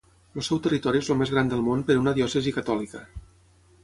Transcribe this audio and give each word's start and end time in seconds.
El 0.39 0.43
seu 0.45 0.59
territori 0.67 1.01
és 1.03 1.09
el 1.15 1.19
més 1.19 1.33
gran 1.35 1.51
del 1.51 1.61
món 1.67 1.83
per 1.89 1.97
una 2.05 2.13
diòcesi 2.21 2.55
catòlica. 2.57 3.03